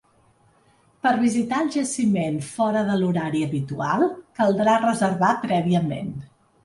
[1.07, 4.07] Per visitar el jaciment fora de l’horari habitual,
[4.41, 6.11] caldrà reservar prèviament.